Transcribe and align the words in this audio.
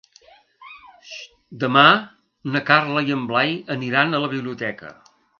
Demà 1.63 1.83
na 2.55 2.61
Carla 2.69 3.03
i 3.09 3.13
en 3.17 3.27
Blai 3.33 3.53
aniran 3.75 4.13
a 4.13 4.23
la 4.23 4.31
biblioteca. 4.33 4.91